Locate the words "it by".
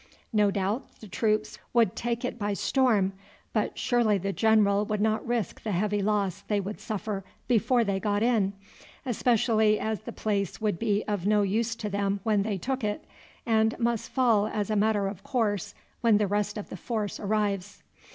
2.25-2.53